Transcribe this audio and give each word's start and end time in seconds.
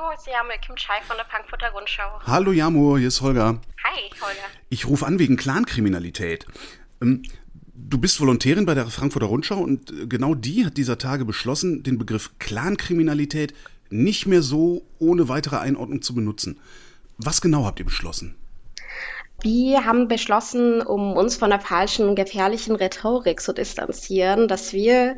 Hallo, 0.00 0.12
Sie 0.18 0.30
haben 0.30 0.48
Kim 0.64 0.76
Chai 0.76 1.02
von 1.06 1.16
der 1.16 1.26
Frankfurter 1.26 1.70
Rundschau. 1.70 2.20
Hallo 2.26 2.52
Jamo, 2.52 2.96
hier 2.96 3.08
ist 3.08 3.20
Holger. 3.20 3.60
Hi, 3.84 4.10
Holger. 4.20 4.46
Ich 4.70 4.86
rufe 4.86 5.04
an 5.06 5.18
wegen 5.18 5.36
Clankriminalität. 5.36 6.46
Ähm, 7.02 7.22
du 7.74 7.98
bist 7.98 8.20
Volontärin 8.20 8.66
bei 8.66 8.74
der 8.74 8.86
Frankfurter 8.86 9.26
Rundschau 9.26 9.58
und 9.58 9.90
äh, 9.90 10.06
genau 10.06 10.34
die 10.34 10.64
hat 10.64 10.76
dieser 10.76 10.96
Tage 10.96 11.24
beschlossen, 11.24 11.82
den 11.82 11.98
Begriff 11.98 12.30
Clankriminalität 12.38 13.52
nicht 13.90 14.26
mehr 14.26 14.42
so 14.42 14.82
ohne 14.98 15.28
weitere 15.28 15.56
Einordnung 15.56 16.00
zu 16.00 16.14
benutzen. 16.14 16.60
Was 17.18 17.40
genau 17.42 17.66
habt 17.66 17.78
ihr 17.78 17.84
beschlossen? 17.84 18.36
Wir 19.42 19.86
haben 19.86 20.08
beschlossen, 20.08 20.82
um 20.82 21.14
uns 21.14 21.36
von 21.36 21.50
der 21.50 21.60
falschen, 21.60 22.14
gefährlichen 22.14 22.76
Rhetorik 22.76 23.40
zu 23.40 23.54
distanzieren, 23.54 24.48
dass 24.48 24.72
wir 24.72 25.16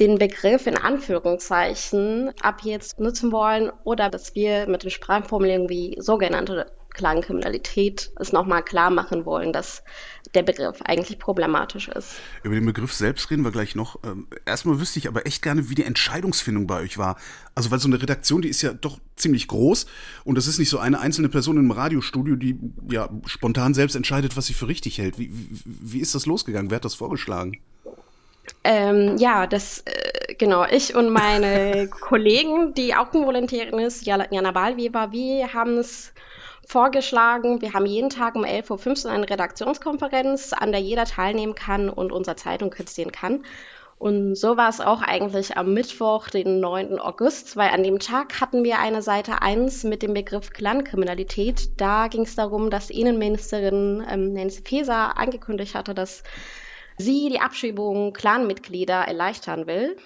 den 0.00 0.18
Begriff 0.18 0.66
in 0.66 0.76
Anführungszeichen 0.76 2.32
ab 2.40 2.60
jetzt 2.62 3.00
nutzen 3.00 3.32
wollen 3.32 3.70
oder 3.84 4.10
dass 4.10 4.34
wir 4.34 4.68
mit 4.68 4.82
den 4.82 4.90
Sprachformulierungen 4.90 5.68
wie 5.68 5.96
sogenannte 5.98 6.70
Klangkriminalität 6.98 8.10
es 8.18 8.32
nochmal 8.32 8.64
klar 8.64 8.90
machen 8.90 9.24
wollen, 9.24 9.52
dass 9.52 9.84
der 10.34 10.42
Begriff 10.42 10.82
eigentlich 10.82 11.18
problematisch 11.18 11.88
ist. 11.88 12.16
Über 12.42 12.54
den 12.54 12.66
Begriff 12.66 12.92
selbst 12.92 13.30
reden 13.30 13.44
wir 13.44 13.52
gleich 13.52 13.76
noch. 13.76 14.00
Ähm, 14.04 14.26
erstmal 14.44 14.80
wüsste 14.80 14.98
ich 14.98 15.06
aber 15.06 15.24
echt 15.24 15.42
gerne, 15.42 15.70
wie 15.70 15.74
die 15.76 15.84
Entscheidungsfindung 15.84 16.66
bei 16.66 16.80
euch 16.80 16.98
war. 16.98 17.16
Also, 17.54 17.70
weil 17.70 17.78
so 17.78 17.88
eine 17.88 18.02
Redaktion, 18.02 18.42
die 18.42 18.48
ist 18.48 18.62
ja 18.62 18.72
doch 18.72 18.98
ziemlich 19.16 19.46
groß 19.46 19.86
und 20.24 20.36
das 20.36 20.46
ist 20.46 20.58
nicht 20.58 20.70
so 20.70 20.78
eine 20.78 21.00
einzelne 21.00 21.28
Person 21.28 21.56
im 21.56 21.70
Radiostudio, 21.70 22.36
die 22.36 22.58
ja 22.90 23.08
spontan 23.26 23.74
selbst 23.74 23.94
entscheidet, 23.94 24.36
was 24.36 24.46
sie 24.46 24.54
für 24.54 24.68
richtig 24.68 24.98
hält. 24.98 25.18
Wie, 25.18 25.30
wie, 25.32 25.60
wie 25.64 26.00
ist 26.00 26.14
das 26.14 26.26
losgegangen? 26.26 26.70
Wer 26.70 26.76
hat 26.76 26.84
das 26.84 26.94
vorgeschlagen? 26.94 27.58
Ähm, 28.64 29.16
ja, 29.18 29.46
das 29.46 29.80
äh, 29.86 30.34
genau. 30.34 30.64
Ich 30.70 30.94
und 30.94 31.10
meine 31.10 31.88
Kollegen, 32.00 32.74
die 32.74 32.94
auch 32.94 33.12
eine 33.12 33.26
Volontärin 33.26 33.78
ist, 33.78 34.04
Jana 34.06 34.50
Balweber, 34.52 35.12
wir 35.12 35.52
haben 35.54 35.78
es 35.78 36.12
vorgeschlagen. 36.66 37.62
Wir 37.62 37.72
haben 37.72 37.86
jeden 37.86 38.10
Tag 38.10 38.34
um 38.34 38.44
11.15 38.44 39.06
Uhr 39.06 39.12
eine 39.12 39.28
Redaktionskonferenz, 39.28 40.52
an 40.52 40.70
der 40.70 40.80
jeder 40.80 41.06
teilnehmen 41.06 41.54
kann 41.54 41.88
und 41.88 42.12
unsere 42.12 42.36
Zeitung 42.36 42.70
kritisieren 42.70 43.10
kann. 43.10 43.44
Und 43.98 44.36
so 44.36 44.56
war 44.56 44.68
es 44.68 44.80
auch 44.80 45.02
eigentlich 45.02 45.56
am 45.56 45.74
Mittwoch, 45.74 46.28
den 46.28 46.60
9. 46.60 47.00
August, 47.00 47.56
weil 47.56 47.70
an 47.70 47.82
dem 47.82 47.98
Tag 47.98 48.40
hatten 48.40 48.62
wir 48.62 48.78
eine 48.78 49.02
Seite 49.02 49.42
1 49.42 49.82
mit 49.84 50.02
dem 50.02 50.14
Begriff 50.14 50.50
Clankriminalität. 50.50 51.70
Da 51.80 52.06
ging 52.06 52.22
es 52.22 52.36
darum, 52.36 52.70
dass 52.70 52.90
Innenministerin 52.90 54.04
ähm, 54.08 54.34
Nancy 54.34 54.62
Faeser 54.62 55.18
angekündigt 55.18 55.74
hatte, 55.74 55.94
dass 55.94 56.22
sie 56.98 57.28
die 57.30 57.40
Abschiebung 57.40 58.12
Clanmitglieder 58.12 58.94
erleichtern 59.06 59.66
will. 59.66 59.96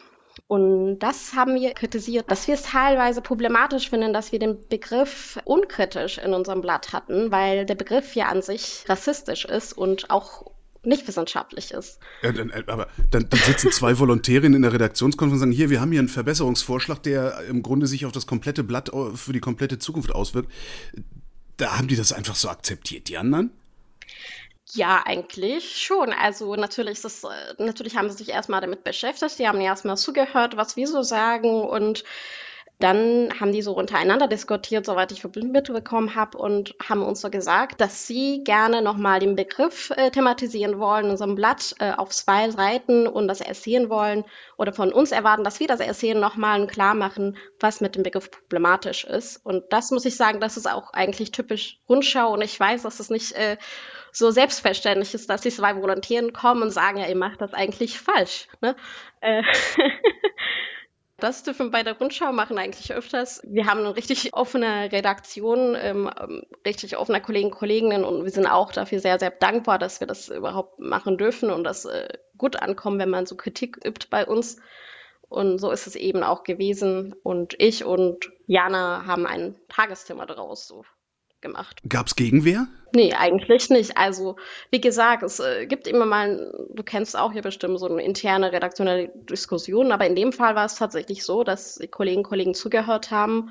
Und 0.47 0.98
das 0.98 1.35
haben 1.35 1.55
wir 1.55 1.73
kritisiert, 1.75 2.31
dass 2.31 2.47
wir 2.47 2.55
es 2.55 2.62
teilweise 2.62 3.21
problematisch 3.21 3.91
finden, 3.91 4.12
dass 4.12 4.33
wir 4.33 4.39
den 4.39 4.67
Begriff 4.69 5.39
unkritisch 5.45 6.19
in 6.19 6.35
unserem 6.35 6.61
Blatt 6.61 6.93
hatten, 6.93 7.31
weil 7.31 7.67
der 7.67 7.75
Begriff 7.75 8.15
ja 8.15 8.27
an 8.27 8.43
sich 8.43 8.85
rassistisch 8.89 9.45
ist 9.45 9.73
und 9.73 10.11
auch 10.11 10.51
nicht 10.85 11.07
wissenschaftlich 11.07 11.70
ist. 11.70 11.98
Ja, 12.23 12.33
dann, 12.33 12.51
äh, 12.51 12.65
aber 12.67 12.89
dann, 13.11 13.29
dann, 13.29 13.41
sitzen 13.41 13.70
zwei 13.70 13.98
Volontärinnen 13.98 14.55
in 14.55 14.63
der 14.63 14.73
Redaktionskonferenz 14.73 15.43
und 15.43 15.51
sagen, 15.51 15.53
hier, 15.53 15.70
wir 15.70 15.81
haben 15.81 15.93
hier 15.93 16.01
einen 16.01 16.09
Verbesserungsvorschlag, 16.09 17.03
der 17.03 17.45
im 17.48 17.63
Grunde 17.63 17.87
sich 17.87 18.05
auf 18.05 18.13
das 18.13 18.27
komplette 18.27 18.65
Blatt 18.65 18.91
für 19.15 19.33
die 19.33 19.41
komplette 19.41 19.79
Zukunft 19.79 20.13
auswirkt. 20.13 20.51
Da 21.57 21.79
haben 21.79 21.89
die 21.89 21.97
das 21.97 22.13
einfach 22.13 22.35
so 22.35 22.48
akzeptiert, 22.48 23.09
die 23.09 23.17
anderen? 23.17 23.51
Ja, 24.75 25.03
eigentlich 25.05 25.77
schon. 25.84 26.12
Also 26.12 26.55
natürlich 26.56 26.95
ist 26.95 27.05
das, 27.05 27.25
äh, 27.25 27.55
natürlich 27.62 27.97
haben 27.97 28.09
sie 28.11 28.17
sich 28.17 28.28
erstmal 28.31 28.61
damit 28.61 28.84
beschäftigt, 28.84 29.39
die 29.39 29.47
haben 29.47 29.61
erstmal 29.61 29.97
zugehört, 29.98 30.56
was 30.56 30.77
wir 30.77 30.87
so 30.89 31.03
sagen 31.03 31.62
und 31.62 32.05
dann 32.83 33.28
haben 33.38 33.52
die 33.52 33.62
so 33.62 33.72
untereinander 33.72 34.27
diskutiert, 34.27 34.84
soweit 34.86 35.12
ich 35.12 35.25
mitbekommen 35.25 36.14
habe, 36.14 36.38
und 36.38 36.75
haben 36.83 37.02
uns 37.02 37.20
so 37.20 37.30
gesagt, 37.30 37.80
dass 37.80 38.07
sie 38.07 38.42
gerne 38.45 38.83
nochmal 38.83 39.20
den 39.20 39.36
Begriff 39.36 39.90
äh, 39.96 40.11
thematisieren 40.11 40.79
wollen 40.79 41.05
in 41.05 41.11
unserem 41.12 41.34
Blatt 41.36 41.74
äh, 41.79 41.92
auf 41.92 42.11
zwei 42.11 42.51
Seiten 42.51 43.07
und 43.07 43.29
das 43.29 43.40
erzählen 43.40 43.89
wollen 43.89 44.24
oder 44.57 44.73
von 44.73 44.92
uns 44.92 45.12
erwarten, 45.12 45.45
dass 45.45 45.61
wir 45.61 45.68
das 45.68 45.80
erzählen 45.80 46.18
nochmal 46.18 46.67
klar 46.67 46.95
machen, 46.95 47.36
was 47.61 47.80
mit 47.80 47.95
dem 47.95 48.02
Begriff 48.02 48.30
problematisch 48.30 49.05
ist. 49.05 49.36
Und 49.45 49.64
das 49.70 49.90
muss 49.92 50.05
ich 50.05 50.17
sagen, 50.17 50.40
das 50.40 50.57
ist 50.57 50.70
auch 50.70 50.92
eigentlich 50.92 51.30
typisch 51.30 51.78
Rundschau 51.89 52.33
und 52.33 52.42
ich 52.42 52.58
weiß, 52.58 52.83
dass 52.83 52.98
es 52.98 53.11
nicht 53.11 53.33
äh, 53.33 53.58
so 54.11 54.30
selbstverständlich 54.30 55.14
ist, 55.14 55.30
dass 55.30 55.40
die 55.40 55.51
zwei 55.51 55.77
Volontären 55.80 56.33
kommen 56.33 56.62
und 56.62 56.70
sagen, 56.70 56.98
ja, 56.98 57.07
ihr 57.07 57.17
macht 57.17 57.40
das 57.40 57.55
eigentlich 57.55 57.98
falsch. 57.98 58.48
Ne? 58.61 58.74
Das 61.22 61.44
dürfen 61.44 61.66
wir 61.66 61.70
bei 61.70 61.83
der 61.84 61.98
Rundschau 61.98 62.33
machen 62.33 62.58
eigentlich 62.58 62.92
öfters. 62.92 63.40
Wir 63.44 63.66
haben 63.66 63.78
eine 63.78 63.94
richtig 63.94 64.34
offene 64.34 64.90
Redaktion, 64.90 65.77
ähm, 65.78 66.10
ähm 66.20 66.42
richtig 66.66 66.96
offene 66.96 67.22
Kollegen 67.22 67.50
und 67.50 67.55
Kolleginnen 67.55 68.05
und 68.05 68.24
wir 68.24 68.30
sind 68.33 68.48
auch 68.48 68.72
dafür 68.72 68.98
sehr, 68.98 69.20
sehr 69.20 69.30
dankbar, 69.30 69.78
dass 69.78 70.00
wir 70.00 70.08
das 70.08 70.28
überhaupt 70.28 70.80
machen 70.80 71.18
dürfen 71.18 71.52
und 71.52 71.62
das 71.62 71.84
äh, 71.84 72.08
gut 72.36 72.56
ankommt, 72.56 72.98
wenn 72.98 73.08
man 73.08 73.27
so 73.27 73.36
Kritik 73.36 73.78
übt 73.86 74.08
bei 74.10 74.27
uns. 74.27 74.56
Und 75.28 75.58
so 75.58 75.70
ist 75.70 75.86
es 75.86 75.94
eben 75.94 76.24
auch 76.24 76.42
gewesen. 76.42 77.14
Und 77.22 77.54
ich 77.58 77.84
und 77.84 78.33
Jana 78.48 79.06
haben 79.06 79.24
ein 79.24 79.54
Tagesthema 79.68 80.27
daraus 80.27 80.66
so 80.66 80.84
gemacht. 81.42 81.80
Gab 81.89 82.07
es 82.07 82.17
Gegenwehr? 82.17 82.67
Nee, 82.95 83.14
eigentlich 83.14 83.70
nicht. 83.70 83.97
Also, 83.97 84.36
wie 84.70 84.80
gesagt, 84.80 85.23
es 85.23 85.41
äh, 85.41 85.67
gibt 85.67 85.86
immer 85.86 86.07
mal, 86.07 86.53
du 86.73 86.83
kennst 86.83 87.17
auch 87.17 87.33
hier 87.33 87.42
bestimmt 87.42 87.79
so 87.79 87.89
eine 87.89 88.03
interne 88.03 88.53
redaktionelle 88.53 89.11
Diskussion, 89.30 89.92
aber 89.92 90.07
in 90.07 90.17
dem 90.17 90.33
Fall 90.33 90.55
war 90.55 90.67
es 90.67 90.77
tatsächlich 90.77 91.25
so, 91.25 91.42
dass 91.42 91.77
die 91.77 91.89
Kolleginnen 91.89 92.25
und 92.25 92.29
Kollegen 92.29 92.55
zugehört 92.55 93.11
haben 93.11 93.51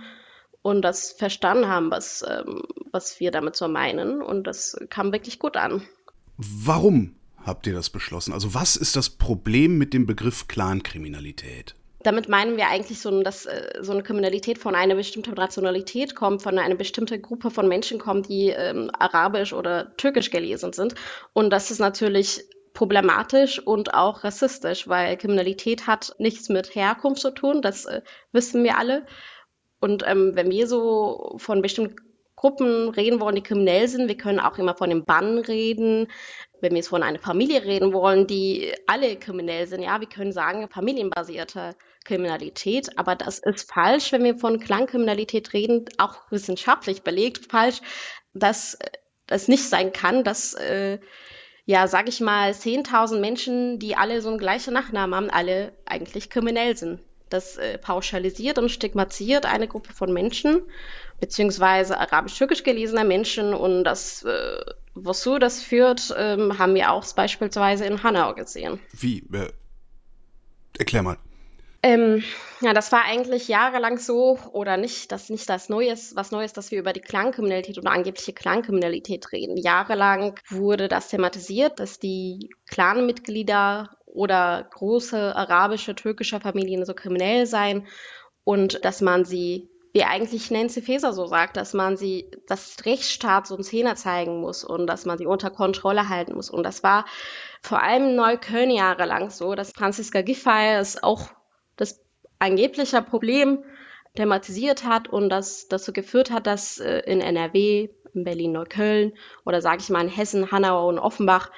und 0.62 0.84
das 0.84 1.12
verstanden 1.12 1.68
haben, 1.68 1.90
was, 1.92 2.24
ähm, 2.28 2.62
was 2.92 3.20
wir 3.20 3.32
damit 3.32 3.56
so 3.56 3.68
meinen. 3.68 4.22
Und 4.22 4.46
das 4.46 4.78
kam 4.90 5.12
wirklich 5.12 5.40
gut 5.40 5.58
an. 5.58 5.82
Warum 6.38 7.16
habt 7.44 7.66
ihr 7.66 7.74
das 7.74 7.90
beschlossen? 7.90 8.34
Also, 8.34 8.54
was 8.54 8.76
ist 8.76 8.96
das 8.96 9.10
Problem 9.10 9.78
mit 9.78 9.94
dem 9.94 10.06
Begriff 10.06 10.48
Clankriminalität? 10.48 11.76
Damit 12.04 12.30
meinen 12.30 12.58
wir 12.58 12.68
eigentlich 12.68 13.00
so, 13.00 13.22
dass 13.22 13.46
äh, 13.46 13.80
so 13.82 13.92
eine 13.92 14.04
Kriminalität 14.04 14.58
von 14.58 14.76
einer 14.76 14.96
bestimmten 14.96 15.34
Rationalität 15.34 16.16
kommt, 16.16 16.42
von 16.42 16.58
einer 16.58 16.76
bestimmten 16.76 17.22
Gruppe 17.22 17.52
von 17.52 17.68
Menschen 17.68 18.00
kommt, 18.00 18.30
die 18.30 18.50
ähm, 18.50 18.92
arabisch 18.98 19.54
oder 19.54 19.96
türkisch 19.98 20.32
gelesen 20.32 20.74
sind. 20.74 20.96
Und 21.34 21.50
das 21.52 21.72
ist 21.72 21.80
natürlich 21.80 22.44
problematisch 22.74 23.60
und 23.60 23.94
auch 23.94 24.24
rassistisch, 24.24 24.88
weil 24.88 25.18
Kriminalität 25.18 25.88
hat 25.88 26.16
nichts 26.20 26.50
mit 26.50 26.74
Herkunft 26.76 27.22
zu 27.22 27.32
tun, 27.32 27.62
das 27.62 27.86
äh, 27.86 28.02
wissen 28.32 28.64
wir 28.64 28.78
alle. 28.78 29.06
Und 29.80 30.04
ähm, 30.08 30.36
wenn 30.36 30.52
wir 30.52 30.68
so 30.68 31.36
von 31.38 31.62
bestimmten 31.62 31.96
Gruppen 32.36 32.90
reden 32.90 33.20
wollen, 33.20 33.36
die 33.36 33.44
kriminell 33.44 33.88
sind, 33.88 34.08
wir 34.08 34.18
können 34.18 34.40
auch 34.40 34.58
immer 34.58 34.76
von 34.76 34.90
dem 34.90 35.06
Bann 35.06 35.38
reden, 35.38 36.08
wenn 36.60 36.72
wir 36.72 36.78
jetzt 36.78 36.88
von 36.88 37.04
einer 37.04 37.20
Familie 37.20 37.64
reden 37.64 37.94
wollen, 37.94 38.26
die 38.26 38.74
alle 38.88 39.16
kriminell 39.16 39.68
sind, 39.68 39.84
ja, 39.84 40.00
wir 40.00 40.10
können 40.10 40.32
sagen, 40.32 40.68
familienbasierte 40.70 41.76
Kriminalität, 42.04 42.98
aber 42.98 43.16
das 43.16 43.40
ist 43.40 43.72
falsch, 43.72 44.12
wenn 44.12 44.24
wir 44.24 44.38
von 44.38 44.60
Klangkriminalität 44.60 45.54
reden, 45.54 45.86
auch 45.98 46.20
wissenschaftlich 46.30 47.04
belegt 47.04 47.52
falsch, 47.52 47.82
dass 48.34 48.78
das 49.28 49.48
nicht 49.48 49.68
sein 49.68 49.94
kann, 49.94 50.24
dass, 50.24 50.54
äh, 50.54 51.00
ja, 51.66 51.88
sag 51.88 52.10
ich 52.10 52.20
mal, 52.20 52.52
10.000 52.52 53.20
Menschen, 53.20 53.80
die 53.80 53.96
alle 53.96 54.22
so 54.22 54.30
einen 54.30 54.40
gleichen 54.40 54.74
Nachnamen 54.74 55.16
haben, 55.16 55.30
alle 55.30 55.74
eigentlich 55.86 56.30
kriminell 56.30 56.76
sind. 56.76 57.02
Das 57.30 57.56
äh, 57.58 57.78
pauschalisiert 57.78 58.58
und 58.58 58.70
stigmatisiert 58.70 59.46
eine 59.46 59.68
Gruppe 59.68 59.94
von 59.94 60.12
Menschen, 60.12 60.64
beziehungsweise 61.22 61.98
arabisch-türkisch 61.98 62.64
gelesener 62.64 63.06
Menschen 63.06 63.54
und 63.54 63.86
das 63.86 64.24
äh, 64.24 64.62
wozu 64.94 65.40
das 65.40 65.62
führt, 65.62 66.14
ähm, 66.18 66.58
haben 66.58 66.76
wir 66.76 66.92
auch 66.92 67.06
beispielsweise 67.14 67.86
in 67.86 68.04
Hanau 68.04 68.34
gesehen. 68.34 68.80
Wie? 68.92 69.20
Äh, 69.32 69.52
erklär 70.78 71.04
mal. 71.04 71.18
Ähm, 71.84 72.24
ja, 72.62 72.74
das 72.74 72.92
war 72.92 73.06
eigentlich 73.06 73.48
jahrelang 73.48 73.98
so 73.98 74.38
oder 74.52 74.78
nicht, 74.78 75.12
das 75.12 75.30
nicht 75.30 75.50
das 75.50 75.68
Neues, 75.68 76.16
was 76.16 76.30
Neues, 76.30 76.54
dass 76.54 76.70
wir 76.70 76.80
über 76.80 76.94
die 76.94 77.02
Klangkriminalität 77.02 77.80
oder 77.80 77.92
angebliche 77.92 78.34
Klangkriminalität 78.34 79.32
reden. 79.32 79.58
Jahrelang 79.58 80.40
wurde 80.50 80.88
das 80.88 81.10
thematisiert, 81.10 81.80
dass 81.80 81.98
die 81.98 82.50
Clanmitglieder 82.70 83.98
oder 84.06 84.70
große 84.72 85.36
arabische, 85.36 85.96
türkische 85.96 86.40
Familien 86.40 86.86
so 86.86 86.94
kriminell 86.94 87.48
seien 87.48 87.88
und 88.44 88.86
dass 88.86 89.02
man 89.02 89.26
sie 89.26 89.70
wie 89.94 90.04
eigentlich 90.04 90.52
Nancy 90.52 90.82
Faeser 90.82 91.12
so 91.12 91.26
sagt, 91.26 91.58
dass 91.58 91.74
man 91.74 91.98
sie, 91.98 92.32
das 92.48 92.78
Rechtsstaat 92.86 93.46
so 93.46 93.56
einen 93.56 93.64
Zehner 93.64 93.96
zeigen 93.96 94.40
muss 94.40 94.64
und 94.64 94.88
dass 94.88 95.06
man 95.06 95.18
sie 95.18 95.26
unter 95.26 95.50
Kontrolle 95.50 96.08
halten 96.08 96.34
muss. 96.36 96.50
Und 96.50 96.64
das 96.64 96.82
war 96.82 97.06
vor 97.62 97.84
allem 97.84 98.10
in 98.10 98.16
Neukölln 98.16 98.70
jahrelang 98.70 99.32
so, 99.32 99.54
dass 99.54 99.74
Franziska 99.74 100.22
Giffey 100.22 100.76
es 100.80 101.04
auch 101.04 101.30
das 101.82 102.00
angebliche 102.40 103.02
Problem 103.02 103.64
thematisiert 104.16 104.86
hat 104.86 105.08
und 105.08 105.30
das 105.30 105.68
dazu 105.68 105.94
geführt 105.94 106.32
hat, 106.32 106.48
dass 106.48 106.80
äh, 106.80 107.00
in 107.00 107.22
NRW, 107.22 107.90
in 108.14 108.24
Berlin-Neukölln 108.24 109.14
oder 109.46 109.62
sage 109.62 109.82
ich 109.82 109.90
mal 109.90 110.02
in 110.04 110.10
Hessen, 110.10 110.52
Hanau 110.52 110.90
und 110.90 111.00
Offenbach, 111.00 111.50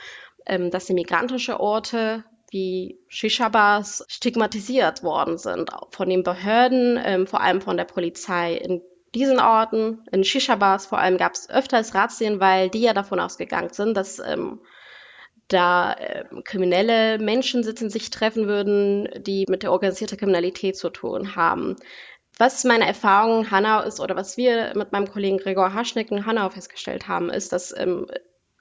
ähm, 0.46 0.72
dass 0.72 0.86
die 0.86 0.94
migrantische 0.94 1.60
Orte 1.60 2.24
wie 2.52 3.00
Shisha-Bars 3.08 4.06
stigmatisiert 4.08 5.02
worden 5.02 5.40
sind 5.40 5.72
von 5.90 6.08
den 6.08 6.22
Behörden, 6.22 7.02
ähm, 7.04 7.26
vor 7.26 7.42
allem 7.42 7.62
von 7.62 7.78
der 7.78 7.86
Polizei. 7.86 8.54
In 8.54 8.82
diesen 9.16 9.40
Orten, 9.40 10.06
in 10.12 10.24
Shisha-Bars 10.24 10.86
vor 10.86 11.00
allem, 11.00 11.18
gab 11.18 11.34
es 11.34 11.50
öfters 11.50 11.96
Razzien, 11.96 12.40
weil 12.40 12.70
die 12.70 12.82
ja 12.82 12.94
davon 12.94 13.20
ausgegangen 13.20 13.74
sind, 13.74 13.98
dass 13.98 14.20
ähm, 14.20 14.60
da 15.48 15.94
äh, 15.94 16.26
kriminelle 16.44 17.20
Menschen 17.20 17.64
sitzen, 17.64 17.90
sich 17.90 18.10
treffen 18.10 18.48
würden, 18.48 19.10
die 19.24 19.46
mit 19.50 19.64
der 19.64 19.72
organisierten 19.72 20.18
Kriminalität 20.18 20.78
zu 20.78 20.90
tun 20.90 21.36
haben. 21.36 21.76
Was 22.38 22.64
meine 22.64 22.88
Erfahrung 22.88 23.42
in 23.42 23.52
Hanau 23.52 23.82
ist 23.82 24.00
oder 24.00 24.16
was 24.16 24.38
wir 24.38 24.74
mit 24.76 24.92
meinem 24.92 25.12
Kollegen 25.12 25.38
Gregor 25.38 25.74
Haschnick 25.74 26.10
in 26.12 26.26
Hanau 26.26 26.50
festgestellt 26.50 27.08
haben, 27.08 27.30
ist, 27.30 27.54
dass 27.54 27.78
ähm, 27.78 28.08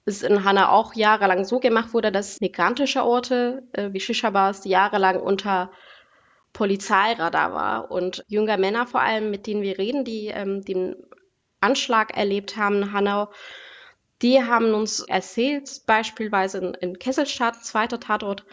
es 0.05 0.23
in 0.23 0.45
Hanau 0.45 0.67
auch 0.67 0.95
jahrelang 0.95 1.45
so 1.45 1.59
gemacht 1.59 1.95
wurde, 1.95 2.13
dass 2.13 2.41
migrantische 2.41 3.05
Orte 3.05 3.63
äh, 3.73 3.93
wie 3.93 4.01
Shisha-Bars 4.01 4.65
jahrelang 4.65 5.21
unter 5.21 5.71
Polizeiradar 6.53 7.55
war 7.55 7.91
und 7.91 8.25
junge 8.29 8.59
Männer 8.59 8.87
vor 8.87 9.01
allem, 9.01 9.31
mit 9.31 9.47
denen 9.47 9.63
wir 9.63 9.79
reden, 9.79 10.05
die 10.05 10.27
ähm, 10.27 10.63
den 10.63 10.97
Anschlag 11.61 12.17
erlebt 12.17 12.57
haben 12.57 12.83
in 12.83 12.93
Hanau, 12.93 13.29
die 14.23 14.43
haben 14.43 14.73
uns 14.75 15.01
erzählt, 15.01 15.83
beispielsweise 15.87 16.59
in, 16.59 16.75
in 16.75 16.99
Kesselstadt, 16.99 17.65
zweiter 17.65 18.01
Tatort, 18.01 18.45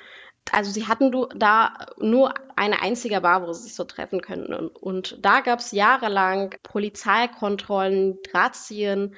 also 0.51 0.71
sie 0.71 0.87
hatten 0.87 1.11
da 1.35 1.85
nur 1.97 2.33
eine 2.55 2.81
einzige 2.81 3.21
Bar, 3.21 3.45
wo 3.45 3.53
sie 3.53 3.63
sich 3.63 3.75
so 3.75 3.83
treffen 3.83 4.21
könnten. 4.21 4.53
Und, 4.53 5.17
da 5.21 5.41
gab 5.41 5.59
es 5.59 5.71
jahrelang 5.71 6.55
Polizeikontrollen, 6.63 8.17
Razzien 8.33 9.15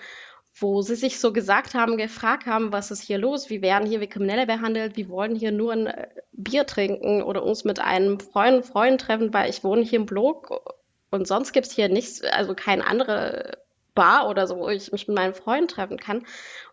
wo 0.61 0.81
sie 0.81 0.95
sich 0.95 1.19
so 1.19 1.33
gesagt 1.33 1.73
haben, 1.73 1.97
gefragt 1.97 2.45
haben, 2.45 2.71
was 2.71 2.91
ist 2.91 3.01
hier 3.01 3.17
los? 3.17 3.49
Wie 3.49 3.61
werden 3.61 3.87
hier 3.87 4.01
wie 4.01 4.07
Kriminelle 4.07 4.45
behandelt? 4.45 4.95
Wir 4.95 5.09
wollen 5.09 5.35
hier 5.35 5.51
nur 5.51 5.73
ein 5.73 5.87
äh, 5.87 6.07
Bier 6.31 6.65
trinken 6.65 7.23
oder 7.23 7.43
uns 7.43 7.63
mit 7.63 7.79
einem 7.79 8.19
Freund, 8.19 8.65
Freund 8.65 9.01
treffen, 9.01 9.33
weil 9.33 9.49
ich 9.49 9.63
wohne 9.63 9.83
hier 9.83 9.99
im 9.99 10.05
Blog 10.05 10.75
und 11.09 11.27
sonst 11.27 11.53
gibt 11.53 11.67
es 11.67 11.73
hier 11.73 11.89
nichts, 11.89 12.21
also 12.23 12.53
keine 12.53 12.85
andere 12.85 13.57
Bar 13.93 14.29
oder 14.29 14.47
so, 14.47 14.57
wo 14.57 14.69
ich 14.69 14.91
mich 14.91 15.07
mit 15.07 15.15
meinem 15.15 15.33
Freund 15.33 15.71
treffen 15.71 15.97
kann. 15.97 16.25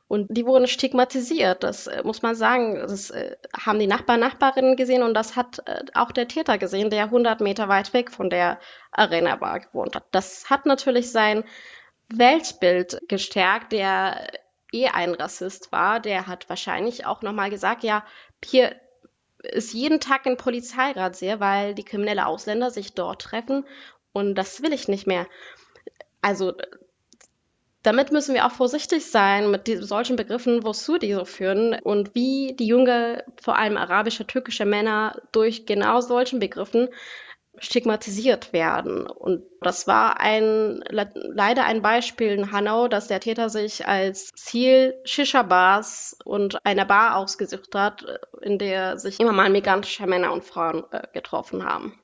Und 0.09 0.29
die 0.31 0.47
wurden 0.47 0.67
stigmatisiert, 0.67 1.63
das 1.63 1.87
äh, 1.87 2.03
muss 2.03 2.23
man 2.23 2.35
sagen. 2.35 2.77
Das 2.77 3.11
äh, 3.11 3.37
haben 3.55 3.79
die 3.79 3.87
Nachbarn, 3.87 4.21
Nachbarinnen 4.21 4.77
gesehen 4.77 5.03
und 5.03 5.13
das 5.13 5.37
hat 5.37 5.61
äh, 5.67 5.85
auch 5.93 6.13
der 6.13 6.29
Täter 6.29 6.57
gesehen, 6.57 6.89
der 6.89 7.05
100 7.05 7.43
Meter 7.43 7.69
weit 7.69 7.93
weg 7.93 8.11
von 8.11 8.31
der 8.31 8.59
Arena 8.91 9.37
Bar 9.37 9.61
gewohnt 9.61 9.95
hat. 9.95 10.05
Das 10.11 10.49
hat 10.49 10.65
natürlich 10.65 11.13
sein 11.13 11.45
Weltbild 12.09 13.03
gestärkt, 13.09 13.73
der 13.73 14.29
eh 14.73 14.89
ein 14.89 15.15
Rassist 15.15 15.73
war. 15.73 16.01
Der 16.01 16.27
hat 16.27 16.49
wahrscheinlich 16.49 17.05
auch 17.05 17.21
nochmal 17.21 17.51
gesagt, 17.51 17.83
ja, 17.85 18.03
hier 18.43 18.75
ist 19.43 19.75
jeden 19.75 20.01
Tag 20.01 20.27
ein 20.27 20.39
Polizeirat 20.39 21.17
sehr, 21.17 21.39
weil 21.39 21.75
die 21.75 21.85
kriminelle 21.85 22.27
Ausländer 22.27 22.71
sich 22.71 22.95
dort 22.95 23.23
treffen 23.23 23.67
und 24.13 24.35
das 24.35 24.63
will 24.63 24.73
ich 24.73 24.89
nicht 24.89 25.07
mehr. 25.07 25.27
Also 26.23 26.55
damit 27.83 28.13
müssen 28.13 28.35
wir 28.35 28.47
auch 28.47 28.53
vorsichtig 28.53 29.07
sein 29.11 29.51
mit 29.51 29.69
solchen 29.81 30.17
Begriffen, 30.17 30.65
wozu 30.65 30.99
die 30.99 31.13
so 31.13 31.25
führen 31.25 31.79
und 31.83 32.15
wie 32.15 32.55
die 32.59 32.67
junge, 32.67 33.25
vor 33.41 33.57
allem 33.57 33.77
arabische, 33.77 34.27
türkische 34.27 34.65
Männer 34.65 35.21
durch 35.33 35.67
genau 35.67 36.01
solchen 36.01 36.41
Begriffen 36.41 36.89
stigmatisiert 37.61 38.53
werden. 38.53 39.07
Und 39.07 39.45
das 39.61 39.87
war 39.87 40.21
ein, 40.21 40.83
leider 40.91 41.65
ein 41.65 41.83
Beispiel 41.83 42.31
in 42.31 42.53
Hanau, 42.53 42.89
dass 42.89 43.09
der 43.09 43.21
Täter 43.21 43.49
sich 43.49 43.87
als 43.87 44.31
Ziel 44.37 44.95
Shisha-Bars 45.05 46.19
und 46.25 46.65
einer 46.65 46.85
Bar 46.85 47.17
ausgesucht 47.17 47.75
hat, 47.75 48.05
in 48.43 48.59
der 48.59 48.99
sich 48.99 49.19
immer 49.21 49.33
mal 49.33 49.51
migrantische 49.51 50.07
Männer 50.07 50.33
und 50.33 50.45
Frauen 50.45 50.85
äh, 50.93 51.03
getroffen 51.13 51.65
haben. 51.65 51.99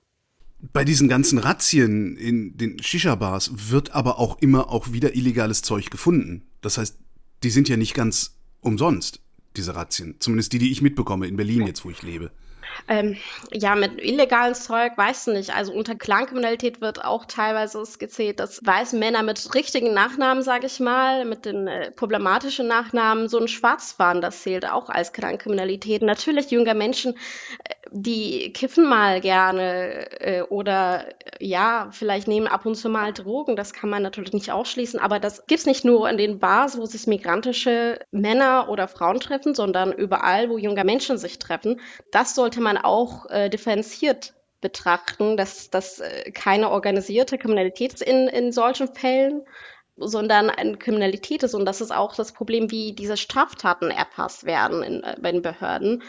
Bei 0.73 0.85
diesen 0.85 1.09
ganzen 1.09 1.39
Razzien 1.39 2.17
in 2.17 2.57
den 2.57 2.83
Shisha-Bars 2.83 3.71
wird 3.71 3.95
aber 3.95 4.19
auch 4.19 4.39
immer 4.41 4.71
auch 4.71 4.93
wieder 4.93 5.15
illegales 5.15 5.63
Zeug 5.63 5.91
gefunden. 5.91 6.47
Das 6.61 6.79
heißt, 6.79 6.97
die 7.43 7.51
sind 7.51 7.69
ja 7.69 7.77
nicht 7.77 7.95
ganz 7.95 8.37
umsonst, 8.61 9.21
diese 9.57 9.77
Razzien. 9.77 10.17
Zumindest 10.21 10.53
die, 10.53 10.59
die 10.59 10.73
ich 10.73 10.81
mitbekomme 10.81 11.27
in 11.27 11.37
Berlin 11.37 11.67
jetzt, 11.67 11.85
wo 11.85 11.91
ich 11.91 12.03
lebe. 12.03 12.31
Ähm, 12.89 13.17
ja, 13.53 13.75
mit 13.75 14.03
illegalen 14.03 14.55
Zeug, 14.55 14.97
weiß 14.97 15.29
nicht. 15.29 15.55
Also 15.55 15.73
unter 15.73 15.95
Clankriminalität 15.95 16.81
wird 16.81 17.05
auch 17.05 17.25
teilweise 17.25 17.85
skizziert, 17.85 18.41
dass 18.41 18.65
weiße 18.65 18.97
Männer 18.97 19.23
mit 19.23 19.55
richtigen 19.55 19.95
Nachnamen, 19.95 20.43
sage 20.43 20.67
ich 20.67 20.81
mal, 20.81 21.25
mit 21.25 21.45
den 21.45 21.67
äh, 21.67 21.91
problematischen 21.91 22.67
Nachnamen, 22.67 23.29
so 23.29 23.39
ein 23.39 23.49
Schwarzfahren, 23.49 24.21
das 24.21 24.43
zählt 24.43 24.69
auch 24.69 24.89
als 24.89 25.13
Clankriminalität. 25.13 26.03
Natürlich 26.03 26.51
junge 26.51 26.75
Menschen, 26.75 27.15
die 27.91 28.53
kiffen 28.53 28.89
mal 28.89 29.21
gerne 29.21 30.21
äh, 30.21 30.43
oder 30.43 31.07
ja, 31.41 31.89
vielleicht 31.91 32.29
nehmen 32.29 32.47
ab 32.47 32.67
und 32.67 32.75
zu 32.75 32.89
mal 32.89 33.13
Drogen. 33.13 33.57
Das 33.57 33.73
kann 33.73 33.91
man 33.91 34.03
natürlich 34.03 34.33
nicht 34.33 34.53
ausschließen, 34.53 35.01
aber 35.01 35.19
das 35.21 35.47
gibt's 35.47 35.67
nicht 35.67 35.85
nur 35.85 36.09
in 36.09 36.17
den 36.17 36.39
Bars, 36.39 36.79
wo 36.79 36.87
sich 36.87 37.07
migrantische 37.07 37.99
Männer 38.11 38.69
oder 38.69 38.89
Frauen 38.89 39.21
treffen, 39.21 39.55
sondern 39.55 39.93
überall, 39.93 40.49
wo 40.51 40.59
junge 40.59 40.85
Menschen 40.85 41.19
sich 41.19 41.39
treffen. 41.39 41.81
Das 42.11 42.35
sollte 42.35 42.61
man 42.61 42.79
auch 42.79 43.27
äh, 43.31 43.49
differenziert 43.51 44.35
betrachten, 44.61 45.37
dass 45.37 45.71
das 45.71 46.01
äh, 46.01 46.31
keine 46.31 46.71
organisierte 46.71 47.37
Kriminalität 47.37 48.01
in, 48.01 48.29
in 48.29 48.51
solchen 48.51 48.89
Fällen, 48.89 49.43
sondern 49.97 50.51
eine 50.51 50.77
Kriminalität 50.77 51.43
ist. 51.43 51.55
Und 51.55 51.67
das 51.67 51.81
ist 51.81 51.95
auch 51.95 52.17
das 52.17 52.33
Problem, 52.33 52.71
wie 52.71 52.95
diese 52.95 53.17
Straftaten 53.17 53.91
erfasst 53.91 54.45
werden 54.45 54.83
in, 54.83 55.05
äh, 55.05 55.17
bei 55.21 55.33
den 55.33 55.43
Behörden. 55.43 56.03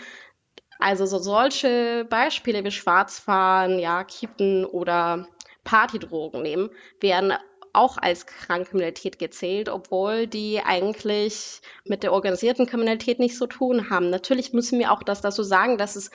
Also 0.80 1.06
so 1.06 1.20
solche 1.20 2.06
Beispiele 2.10 2.64
wie 2.64 2.72
Schwarzfahren, 2.72 3.80
ja, 3.80 4.04
Kippen 4.04 4.66
oder 4.66 5.28
Partydrogen 5.64 6.42
nehmen, 6.42 6.70
werden 7.00 7.34
auch 7.76 7.98
als 7.98 8.26
Krankkriminalität 8.26 9.20
gezählt, 9.20 9.70
obwohl 9.70 10.28
die 10.28 10.62
eigentlich 10.66 11.62
mit 11.84 12.04
der 12.04 12.14
organisierten 12.14 12.66
Kriminalität 12.66 13.20
nichts 13.20 13.38
zu 13.38 13.48
tun 13.48 13.90
haben. 13.90 14.10
Natürlich 14.10 14.54
müssen 14.54 14.80
wir 14.80 14.92
auch 14.92 15.04
das 15.04 15.22
dazu 15.22 15.44
sagen, 15.44 15.78
dass 15.78 15.96
es 15.96 16.10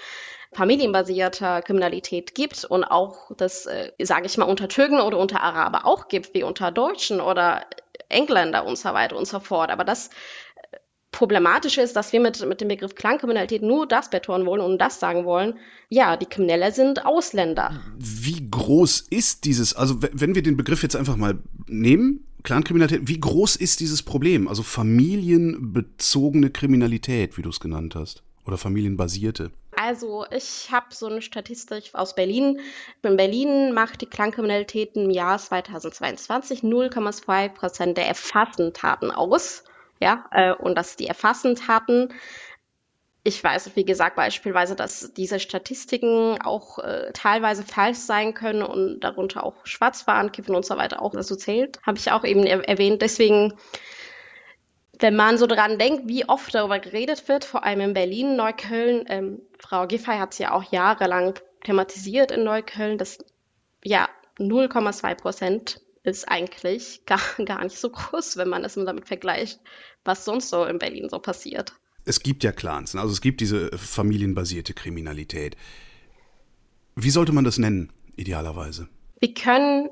familienbasierte 0.53 1.63
Kriminalität 1.65 2.35
gibt 2.35 2.65
und 2.65 2.85
auch 2.85 3.31
das, 3.37 3.67
äh, 3.67 3.93
sage 4.03 4.27
ich 4.27 4.37
mal, 4.37 4.47
unter 4.47 4.69
Türken 4.69 5.01
oder 5.01 5.19
unter 5.19 5.43
Araber 5.43 5.87
auch 5.87 6.09
gibt, 6.09 6.35
wie 6.35 6.43
unter 6.43 6.73
Deutschen 6.73 7.21
oder 7.21 7.67
Engländer 8.09 8.65
und 8.65 8.77
so 8.77 8.93
weiter 8.93 9.17
und 9.17 9.29
so 9.29 9.39
fort. 9.39 9.71
Aber 9.71 9.85
das 9.85 10.11
Problematische 11.13 11.83
ist, 11.83 11.97
dass 11.97 12.13
wir 12.13 12.21
mit, 12.21 12.45
mit 12.47 12.61
dem 12.61 12.69
Begriff 12.69 12.95
Clankriminalität 12.95 13.63
nur 13.63 13.87
das 13.87 14.11
betonen 14.11 14.47
wollen 14.47 14.61
und 14.61 14.79
das 14.79 15.01
sagen 15.01 15.25
wollen. 15.25 15.59
Ja, 15.89 16.17
die 16.17 16.27
Kriminelle 16.27 16.73
sind 16.73 17.05
Ausländer. 17.05 17.81
Wie 17.99 18.49
groß 18.49 19.07
ist 19.11 19.45
dieses, 19.45 19.75
also 19.75 20.01
wenn 20.01 20.35
wir 20.35 20.43
den 20.43 20.57
Begriff 20.57 20.83
jetzt 20.83 20.97
einfach 20.97 21.17
mal 21.17 21.39
nehmen, 21.67 22.27
Clankriminalität, 22.43 23.09
wie 23.09 23.21
groß 23.21 23.57
ist 23.57 23.81
dieses 23.81 24.03
Problem? 24.03 24.49
Also 24.49 24.63
familienbezogene 24.63 26.51
Kriminalität, 26.51 27.37
wie 27.37 27.43
du 27.43 27.51
es 27.51 27.61
genannt 27.61 27.95
hast, 27.95 28.23
oder 28.47 28.57
familienbasierte? 28.57 29.51
Also 29.77 30.27
ich 30.31 30.71
habe 30.71 30.87
so 30.91 31.07
eine 31.07 31.23
Statistik 31.23 31.91
aus 31.95 32.15
Berlin. 32.15 32.61
In 33.03 33.17
Berlin 33.17 33.73
macht 33.73 34.01
die 34.01 34.07
Clankriminalität 34.07 34.95
im 34.95 35.11
Jahr 35.11 35.39
2022 35.39 36.61
0,2 36.61 37.49
Prozent 37.49 37.97
der 37.97 38.07
erfassten 38.07 38.73
Taten 38.73 39.11
aus 39.11 39.65
ja, 40.01 40.25
äh, 40.33 40.53
und 40.53 40.75
dass 40.77 40.97
die 40.97 41.07
erfassend 41.07 41.69
hatten. 41.69 42.09
Ich 43.23 43.45
weiß, 43.45 43.77
wie 43.77 43.85
gesagt, 43.85 44.17
beispielsweise, 44.17 44.75
dass 44.75 45.13
diese 45.13 45.39
Statistiken 45.41 46.41
auch 46.41 46.79
äh, 46.79 47.13
teilweise 47.13 47.63
falsch 47.63 47.99
sein 47.99 48.33
können 48.33 48.63
und 48.63 49.01
darunter 49.01 49.45
auch 49.45 49.55
Schwarzfahren, 49.65 50.33
und 50.49 50.65
so 50.65 50.77
weiter 50.79 51.03
auch 51.03 51.13
dazu 51.13 51.37
zählt. 51.37 51.79
Habe 51.83 51.99
ich 51.99 52.11
auch 52.11 52.25
eben 52.25 52.45
er 52.45 52.67
erwähnt. 52.67 53.03
Deswegen, 53.03 53.53
wenn 54.99 55.17
man 55.17 55.37
so 55.37 55.47
dran 55.47 55.79
denkt, 55.79 56.09
wie 56.09 56.27
oft 56.27 56.55
darüber 56.55 56.79
geredet 56.79 57.29
wird, 57.29 57.45
vor 57.45 57.65
allem 57.65 57.81
in 57.81 57.93
Berlin, 57.93 58.37
Neukölln, 58.37 59.05
ähm, 59.09 59.43
Frau 59.59 59.87
Giffey 59.87 60.17
hat 60.17 60.33
es 60.33 60.39
ja 60.39 60.53
auch 60.53 60.73
jahrelang 60.73 61.35
thematisiert 61.65 62.31
in 62.31 62.45
Neukölln, 62.45 62.97
dass 62.97 63.19
ja 63.85 64.09
0,2 64.39 65.15
Prozent 65.15 65.83
ist 66.03 66.29
eigentlich 66.29 67.03
gar, 67.07 67.21
gar 67.45 67.65
nicht 67.65 67.79
so 67.79 67.91
groß, 67.91 68.37
wenn 68.37 68.49
man 68.49 68.65
es 68.65 68.75
damit 68.75 69.07
vergleicht, 69.07 69.61
was 70.05 70.25
sonst 70.25 70.51
so 70.51 70.65
in 70.65 70.79
Berlin 70.79 71.09
so 71.09 71.19
passiert. 71.19 71.73
Es 72.05 72.21
gibt 72.23 72.43
ja 72.45 72.53
Clans, 72.53 72.95
ne? 72.95 73.01
also 73.01 73.13
es 73.13 73.21
gibt 73.21 73.41
diese 73.41 73.71
familienbasierte 73.77 74.73
Kriminalität. 74.73 75.57
Wie 76.97 77.11
sollte 77.11 77.33
man 77.33 77.45
das 77.45 77.59
nennen, 77.59 77.93
idealerweise? 78.17 78.89
Wir 79.21 79.35
können 79.35 79.91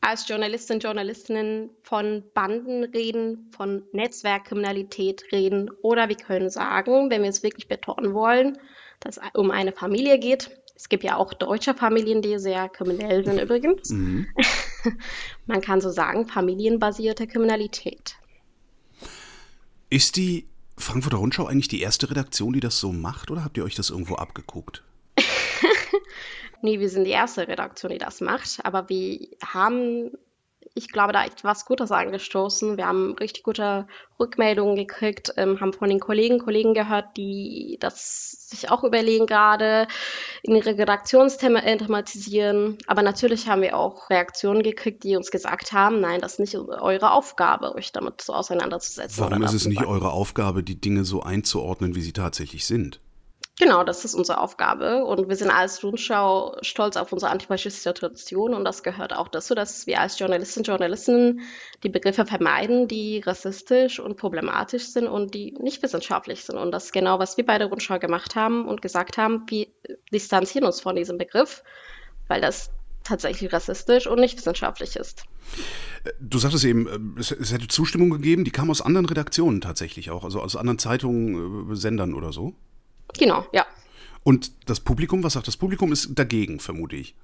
als 0.00 0.28
Journalistinnen 0.28 0.78
und 0.78 0.84
Journalistinnen 0.84 1.70
von 1.82 2.22
Banden 2.32 2.84
reden, 2.84 3.50
von 3.50 3.82
Netzwerkkriminalität 3.92 5.24
reden 5.32 5.70
oder 5.82 6.08
wir 6.08 6.16
können 6.16 6.48
sagen, 6.48 7.10
wenn 7.10 7.22
wir 7.22 7.28
es 7.28 7.42
wirklich 7.42 7.68
betonen 7.68 8.14
wollen, 8.14 8.56
dass 9.00 9.16
es 9.16 9.22
um 9.34 9.50
eine 9.50 9.72
Familie 9.72 10.18
geht, 10.18 10.50
es 10.76 10.88
gibt 10.90 11.04
ja 11.04 11.16
auch 11.16 11.32
deutsche 11.32 11.74
Familien, 11.74 12.20
die 12.20 12.38
sehr 12.38 12.68
kriminell 12.68 13.24
sind 13.24 13.40
übrigens. 13.40 13.90
Mhm. 13.90 14.26
Man 15.46 15.62
kann 15.62 15.80
so 15.80 15.90
sagen, 15.90 16.26
familienbasierte 16.26 17.26
Kriminalität. 17.26 18.16
Ist 19.88 20.16
die 20.16 20.46
Frankfurter 20.76 21.16
Rundschau 21.16 21.46
eigentlich 21.46 21.68
die 21.68 21.80
erste 21.80 22.10
Redaktion, 22.10 22.52
die 22.52 22.60
das 22.60 22.78
so 22.78 22.92
macht, 22.92 23.30
oder 23.30 23.42
habt 23.42 23.56
ihr 23.56 23.64
euch 23.64 23.74
das 23.74 23.88
irgendwo 23.88 24.16
abgeguckt? 24.16 24.84
nee, 26.62 26.78
wir 26.78 26.90
sind 26.90 27.04
die 27.04 27.10
erste 27.10 27.48
Redaktion, 27.48 27.92
die 27.92 27.98
das 27.98 28.20
macht, 28.20 28.58
aber 28.62 28.88
wir 28.90 29.28
haben 29.42 30.10
ich 30.76 30.88
glaube, 30.88 31.14
da 31.14 31.24
ist 31.24 31.42
was 31.42 31.64
Gutes 31.64 31.90
angestoßen. 31.90 32.76
Wir 32.76 32.86
haben 32.86 33.14
richtig 33.14 33.42
gute 33.42 33.88
Rückmeldungen 34.20 34.76
gekriegt, 34.76 35.32
ähm, 35.38 35.58
haben 35.58 35.72
von 35.72 35.88
den 35.88 36.00
Kollegen, 36.00 36.38
Kollegen 36.38 36.74
gehört, 36.74 37.16
die 37.16 37.78
das 37.80 38.46
sich 38.50 38.70
auch 38.70 38.84
überlegen 38.84 39.26
gerade, 39.26 39.88
in 40.42 40.54
ihre 40.54 40.76
Redaktionsthemen 40.76 41.78
thematisieren. 41.78 42.76
Aber 42.86 43.00
natürlich 43.00 43.48
haben 43.48 43.62
wir 43.62 43.74
auch 43.74 44.10
Reaktionen 44.10 44.62
gekriegt, 44.62 45.02
die 45.02 45.16
uns 45.16 45.30
gesagt 45.30 45.72
haben, 45.72 46.00
nein, 46.00 46.20
das 46.20 46.34
ist 46.34 46.40
nicht 46.40 46.56
eure 46.56 47.12
Aufgabe, 47.12 47.74
euch 47.74 47.92
damit 47.92 48.20
so 48.20 48.34
auseinanderzusetzen. 48.34 49.24
Warum 49.24 49.42
ist 49.44 49.54
es 49.54 49.66
nicht 49.66 49.86
eure 49.86 50.12
Aufgabe, 50.12 50.62
die 50.62 50.78
Dinge 50.78 51.04
so 51.04 51.22
einzuordnen, 51.22 51.94
wie 51.94 52.02
sie 52.02 52.12
tatsächlich 52.12 52.66
sind? 52.66 53.00
Genau, 53.58 53.84
das 53.84 54.04
ist 54.04 54.14
unsere 54.14 54.38
Aufgabe 54.38 55.06
und 55.06 55.30
wir 55.30 55.36
sind 55.36 55.50
als 55.50 55.82
Rundschau 55.82 56.58
stolz 56.60 56.98
auf 56.98 57.10
unsere 57.12 57.30
antifaschistische 57.30 57.94
Tradition 57.94 58.52
und 58.52 58.64
das 58.64 58.82
gehört 58.82 59.16
auch 59.16 59.28
dazu, 59.28 59.54
dass 59.54 59.86
wir 59.86 59.98
als 59.98 60.18
Journalistinnen 60.18 60.64
und 60.64 60.68
Journalisten 60.68 61.40
die 61.82 61.88
Begriffe 61.88 62.26
vermeiden, 62.26 62.86
die 62.86 63.20
rassistisch 63.20 63.98
und 63.98 64.18
problematisch 64.18 64.88
sind 64.88 65.06
und 65.06 65.32
die 65.32 65.52
nicht 65.58 65.82
wissenschaftlich 65.82 66.44
sind. 66.44 66.58
Und 66.58 66.70
das 66.70 66.86
ist 66.86 66.92
genau, 66.92 67.18
was 67.18 67.38
wir 67.38 67.46
bei 67.46 67.56
der 67.56 67.68
Rundschau 67.68 67.98
gemacht 67.98 68.36
haben 68.36 68.68
und 68.68 68.82
gesagt 68.82 69.16
haben, 69.16 69.46
wir 69.48 69.68
distanzieren 70.12 70.66
uns 70.66 70.82
von 70.82 70.94
diesem 70.94 71.16
Begriff, 71.16 71.62
weil 72.28 72.42
das 72.42 72.70
tatsächlich 73.04 73.54
rassistisch 73.54 74.06
und 74.06 74.20
nicht 74.20 74.36
wissenschaftlich 74.36 74.96
ist. 74.96 75.24
Du 76.20 76.36
sagtest 76.36 76.64
eben, 76.64 77.16
es, 77.18 77.30
es 77.30 77.52
hätte 77.54 77.68
Zustimmung 77.68 78.10
gegeben, 78.10 78.44
die 78.44 78.50
kam 78.50 78.70
aus 78.70 78.82
anderen 78.82 79.06
Redaktionen 79.06 79.62
tatsächlich 79.62 80.10
auch, 80.10 80.24
also 80.24 80.42
aus 80.42 80.56
anderen 80.56 80.78
Zeitungen, 80.78 81.72
äh, 81.72 81.76
Sendern 81.76 82.12
oder 82.12 82.34
so? 82.34 82.54
Genau, 83.18 83.46
ja. 83.52 83.66
Und 84.22 84.50
das 84.68 84.80
Publikum, 84.80 85.22
was 85.22 85.34
sagt 85.34 85.46
das 85.46 85.56
Publikum, 85.56 85.92
ist 85.92 86.10
dagegen, 86.18 86.58
vermute 86.58 86.96
ich. 86.96 87.14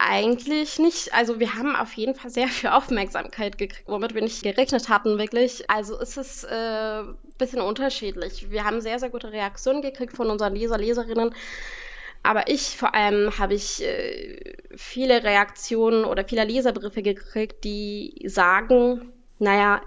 Eigentlich 0.00 0.78
nicht. 0.78 1.12
Also 1.12 1.40
wir 1.40 1.54
haben 1.54 1.74
auf 1.74 1.92
jeden 1.94 2.14
Fall 2.14 2.30
sehr 2.30 2.46
viel 2.48 2.70
Aufmerksamkeit 2.70 3.58
gekriegt, 3.58 3.88
womit 3.88 4.14
wir 4.14 4.22
nicht 4.22 4.42
gerechnet 4.42 4.88
hatten, 4.88 5.18
wirklich. 5.18 5.68
Also 5.68 5.98
ist 5.98 6.16
es 6.16 6.44
ein 6.44 7.08
äh, 7.08 7.12
bisschen 7.36 7.60
unterschiedlich. 7.60 8.50
Wir 8.50 8.64
haben 8.64 8.80
sehr, 8.80 9.00
sehr 9.00 9.10
gute 9.10 9.32
Reaktionen 9.32 9.82
gekriegt 9.82 10.14
von 10.14 10.30
unseren 10.30 10.54
Leser, 10.54 10.78
Leserinnen. 10.78 11.34
Aber 12.22 12.48
ich 12.48 12.76
vor 12.76 12.94
allem 12.94 13.38
habe 13.38 13.54
ich 13.54 13.82
äh, 13.82 14.54
viele 14.76 15.24
Reaktionen 15.24 16.04
oder 16.04 16.24
viele 16.24 16.44
Leserbriefe 16.44 17.02
gekriegt, 17.02 17.64
die 17.64 18.22
sagen, 18.26 19.12
naja, 19.38 19.80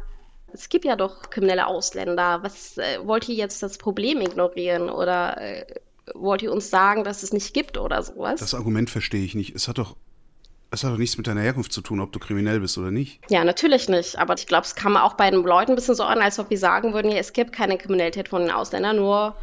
es 0.54 0.70
gibt 0.70 0.86
ja 0.86 0.96
doch 0.96 1.30
kriminelle 1.30 1.68
Ausländer. 1.68 2.40
Was 2.44 2.78
äh, 2.78 3.00
wollt 3.04 3.28
ihr 3.30 3.36
jetzt 3.36 3.62
das 3.64 3.78
Problem 3.78 4.22
ignorieren 4.22 4.90
oder 4.90 5.40
äh, 5.40 5.66
wollt 6.14 6.42
ihr 6.42 6.52
uns 6.52 6.70
sagen, 6.70 7.04
dass 7.04 7.24
es 7.24 7.34
nicht 7.34 7.54
gibt 7.54 7.78
oder 7.78 8.02
sowas? 8.04 8.40
Das 8.40 8.54
Argument 8.54 8.90
verstehe 8.90 9.24
ich 9.24 9.36
nicht. 9.36 9.56
Es 9.56 9.68
hat 9.68 9.78
doch 9.78 9.96
es 10.74 10.86
hat 10.86 10.94
doch 10.94 10.98
nichts 10.98 11.18
mit 11.18 11.28
deiner 11.28 11.42
Herkunft 11.42 11.74
zu 11.74 11.82
tun, 11.82 12.00
ob 12.00 12.14
du 12.14 12.20
kriminell 12.20 12.62
bist 12.62 12.78
oder 12.78 12.92
nicht. 12.92 13.20
Ja, 13.30 13.44
natürlich 13.44 13.90
nicht. 13.90 14.18
Aber 14.18 14.36
ich 14.36 14.48
glaube, 14.48 14.66
es 14.66 14.74
kam 14.74 14.96
auch 14.96 15.16
bei 15.16 15.30
den 15.30 15.44
Leuten 15.44 15.74
ein 15.74 15.76
bisschen 15.76 15.96
so 15.96 16.04
an, 16.04 16.20
als 16.20 16.40
ob 16.40 16.50
wir 16.50 16.58
sagen 16.58 16.94
würden, 16.94 17.12
ja, 17.12 17.18
es 17.18 17.34
gibt 17.34 17.52
keine 17.52 17.78
Kriminalität 17.78 18.30
von 18.30 18.44
den 18.44 18.52
Ausländern, 18.52 18.96
nur, 18.96 19.36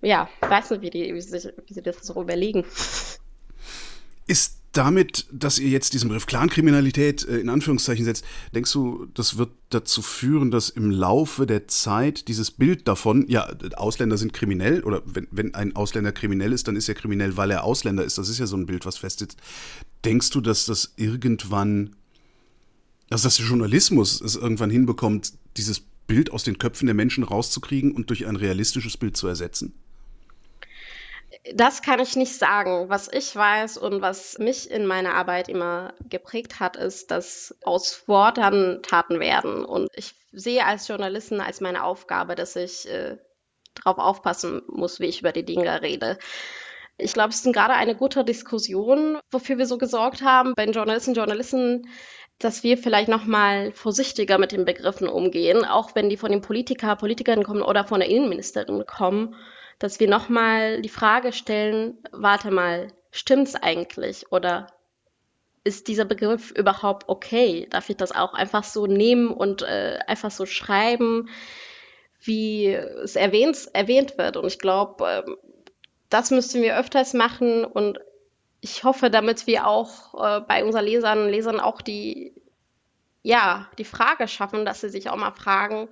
ja, 0.00 0.26
ich 0.42 0.48
weiß 0.48 0.70
nicht, 0.70 0.80
wie, 0.80 0.90
die, 0.90 1.14
wie, 1.14 1.20
sie, 1.20 1.52
wie 1.66 1.74
sie 1.74 1.82
das 1.82 1.98
so 1.98 2.20
überlegen. 2.20 2.64
Ist 4.26 4.63
damit, 4.76 5.26
dass 5.32 5.58
ihr 5.58 5.68
jetzt 5.68 5.94
diesen 5.94 6.08
Begriff 6.08 6.26
Clankriminalität 6.26 7.26
äh, 7.26 7.38
in 7.38 7.48
Anführungszeichen 7.48 8.04
setzt, 8.04 8.24
denkst 8.54 8.72
du, 8.72 9.06
das 9.14 9.38
wird 9.38 9.50
dazu 9.70 10.02
führen, 10.02 10.50
dass 10.50 10.68
im 10.68 10.90
Laufe 10.90 11.46
der 11.46 11.68
Zeit 11.68 12.28
dieses 12.28 12.50
Bild 12.50 12.86
davon, 12.86 13.26
ja, 13.28 13.48
Ausländer 13.76 14.18
sind 14.18 14.32
kriminell 14.32 14.82
oder 14.82 15.02
wenn, 15.06 15.28
wenn 15.30 15.54
ein 15.54 15.76
Ausländer 15.76 16.12
kriminell 16.12 16.52
ist, 16.52 16.68
dann 16.68 16.76
ist 16.76 16.88
er 16.88 16.94
kriminell, 16.94 17.36
weil 17.36 17.50
er 17.50 17.64
Ausländer 17.64 18.04
ist. 18.04 18.18
Das 18.18 18.28
ist 18.28 18.38
ja 18.38 18.46
so 18.46 18.56
ein 18.56 18.66
Bild, 18.66 18.84
was 18.84 18.98
festsitzt. 18.98 19.38
Denkst 20.04 20.30
du, 20.30 20.40
dass 20.40 20.66
das 20.66 20.94
irgendwann, 20.96 21.96
also 23.10 23.24
dass 23.24 23.36
der 23.36 23.46
Journalismus 23.46 24.20
es 24.20 24.36
irgendwann 24.36 24.70
hinbekommt, 24.70 25.32
dieses 25.56 25.80
Bild 26.06 26.32
aus 26.32 26.44
den 26.44 26.58
Köpfen 26.58 26.86
der 26.86 26.94
Menschen 26.94 27.24
rauszukriegen 27.24 27.92
und 27.92 28.10
durch 28.10 28.26
ein 28.26 28.36
realistisches 28.36 28.96
Bild 28.96 29.16
zu 29.16 29.26
ersetzen? 29.26 29.74
Das 31.52 31.82
kann 31.82 32.00
ich 32.00 32.16
nicht 32.16 32.38
sagen. 32.38 32.88
Was 32.88 33.12
ich 33.12 33.34
weiß 33.36 33.76
und 33.76 34.00
was 34.00 34.38
mich 34.38 34.70
in 34.70 34.86
meiner 34.86 35.14
Arbeit 35.14 35.48
immer 35.48 35.92
geprägt 36.08 36.58
hat, 36.58 36.76
ist, 36.76 37.10
dass 37.10 37.54
aus 37.64 38.08
Worten 38.08 38.82
Taten 38.82 39.20
werden. 39.20 39.64
Und 39.64 39.90
ich 39.94 40.14
sehe 40.32 40.64
als 40.64 40.88
Journalistin 40.88 41.40
als 41.40 41.60
meine 41.60 41.84
Aufgabe, 41.84 42.34
dass 42.34 42.56
ich 42.56 42.88
äh, 42.88 43.18
darauf 43.74 43.98
aufpassen 43.98 44.62
muss, 44.68 45.00
wie 45.00 45.06
ich 45.06 45.20
über 45.20 45.32
die 45.32 45.44
Dinge 45.44 45.82
rede. 45.82 46.18
Ich 46.96 47.12
glaube, 47.12 47.30
es 47.30 47.44
ist 47.44 47.52
gerade 47.52 47.74
eine 47.74 47.96
gute 47.96 48.24
Diskussion, 48.24 49.18
wofür 49.30 49.58
wir 49.58 49.66
so 49.66 49.78
gesorgt 49.78 50.22
haben, 50.22 50.54
bei 50.54 50.64
Journalisten 50.64 51.10
und 51.10 51.16
Journalisten, 51.16 51.88
dass 52.38 52.62
wir 52.62 52.78
vielleicht 52.78 53.08
noch 53.08 53.26
mal 53.26 53.72
vorsichtiger 53.72 54.38
mit 54.38 54.52
den 54.52 54.64
Begriffen 54.64 55.08
umgehen, 55.08 55.64
auch 55.64 55.94
wenn 55.94 56.08
die 56.08 56.16
von 56.16 56.30
den 56.30 56.40
Politiker, 56.40 56.96
Politikern 56.96 57.42
kommen 57.42 57.62
oder 57.62 57.84
von 57.84 58.00
der 58.00 58.08
Innenministerin 58.08 58.84
kommen 58.86 59.34
dass 59.78 60.00
wir 60.00 60.08
nochmal 60.08 60.82
die 60.82 60.88
Frage 60.88 61.32
stellen, 61.32 61.98
warte 62.12 62.50
mal, 62.50 62.88
stimmt's 63.10 63.54
eigentlich 63.54 64.30
oder 64.32 64.66
ist 65.64 65.88
dieser 65.88 66.04
Begriff 66.04 66.50
überhaupt 66.50 67.08
okay? 67.08 67.66
Darf 67.70 67.88
ich 67.88 67.96
das 67.96 68.12
auch 68.12 68.34
einfach 68.34 68.64
so 68.64 68.86
nehmen 68.86 69.28
und 69.28 69.62
äh, 69.62 69.98
einfach 70.06 70.30
so 70.30 70.44
schreiben, 70.46 71.28
wie 72.20 72.68
es 72.68 73.16
erwähnt, 73.16 73.68
erwähnt 73.72 74.18
wird? 74.18 74.36
Und 74.36 74.46
ich 74.46 74.58
glaube, 74.58 75.06
äh, 75.06 75.22
das 76.10 76.30
müssten 76.30 76.62
wir 76.62 76.78
öfters 76.78 77.14
machen 77.14 77.64
und 77.64 77.98
ich 78.60 78.84
hoffe, 78.84 79.10
damit 79.10 79.46
wir 79.46 79.66
auch 79.66 80.14
äh, 80.14 80.40
bei 80.40 80.64
unseren 80.64 80.84
Lesern 80.84 81.22
und 81.22 81.28
Lesern 81.28 81.60
auch 81.60 81.82
die, 81.82 82.34
ja, 83.22 83.68
die 83.78 83.84
Frage 83.84 84.28
schaffen, 84.28 84.64
dass 84.64 84.80
sie 84.80 84.90
sich 84.90 85.08
auch 85.10 85.16
mal 85.16 85.32
fragen, 85.32 85.88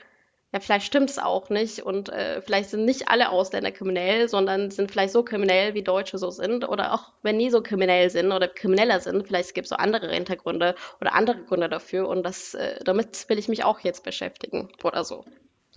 ja, 0.53 0.61
vielleicht 0.61 0.87
stimmt 0.87 1.09
es 1.09 1.19
auch 1.19 1.49
nicht 1.49 1.81
und 1.81 2.11
äh, 2.11 2.43
vielleicht 2.43 2.71
sind 2.71 2.85
nicht 2.85 3.09
alle 3.09 3.31
Ausländer 3.31 3.73
kriminell, 3.73 4.29
sondern 4.29 4.71
sind 4.71 4.91
vielleicht 4.91 5.13
so 5.13 5.23
kriminell, 5.23 5.73
wie 5.73 5.83
Deutsche 5.83 6.19
so 6.19 6.31
sind 6.31 6.69
oder 6.69 6.93
auch 6.93 7.13
wenn 7.23 7.39
nie 7.39 7.49
so 7.49 7.63
kriminell 7.63 8.11
sind 8.11 8.33
oder 8.33 8.49
krimineller 8.49 9.01
sind, 9.01 9.27
vielleicht 9.27 9.55
gibt 9.55 9.65
es 9.65 9.71
so 9.71 9.77
andere 9.77 10.13
Hintergründe 10.13 10.75
oder 11.01 11.15
andere 11.15 11.43
Gründe 11.45 11.71
dafür 11.71 12.07
und 12.07 12.23
das, 12.23 12.53
äh, 12.53 12.85
damit 12.85 13.29
will 13.29 13.39
ich 13.39 13.49
mich 13.49 13.65
auch 13.65 13.81
jetzt 13.81 14.05
beschäftigen 14.05 14.69
oder 14.83 15.05
so. 15.05 15.25